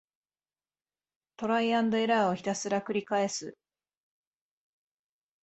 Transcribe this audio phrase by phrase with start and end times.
[1.37, 3.55] トライアンドエラーをひたすらくりかえす